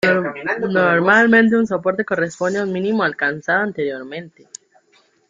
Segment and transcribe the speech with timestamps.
[0.77, 4.47] Normalmente, un soporte corresponde a un mínimo alcanzado anteriormente.